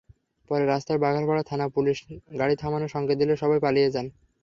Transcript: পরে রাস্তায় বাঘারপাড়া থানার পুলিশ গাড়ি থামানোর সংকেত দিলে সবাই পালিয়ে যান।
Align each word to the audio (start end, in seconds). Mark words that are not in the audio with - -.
পরে 0.49 0.63
রাস্তায় 0.65 0.99
বাঘারপাড়া 1.03 1.43
থানার 1.43 1.73
পুলিশ 1.75 1.97
গাড়ি 2.39 2.55
থামানোর 2.61 2.93
সংকেত 2.95 3.17
দিলে 3.21 3.33
সবাই 3.41 3.59
পালিয়ে 3.65 3.93
যান। 3.95 4.07